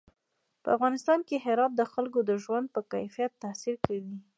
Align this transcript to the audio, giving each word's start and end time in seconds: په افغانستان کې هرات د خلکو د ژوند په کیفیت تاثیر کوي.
په 0.63 0.69
افغانستان 0.77 1.19
کې 1.27 1.43
هرات 1.45 1.71
د 1.75 1.81
خلکو 1.93 2.19
د 2.29 2.31
ژوند 2.43 2.65
په 2.75 2.81
کیفیت 2.93 3.31
تاثیر 3.43 3.75
کوي. 3.87 4.15